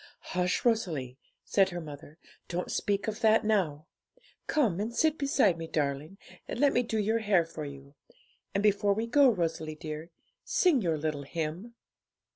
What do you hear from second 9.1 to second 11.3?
Rosalie dear, sing your little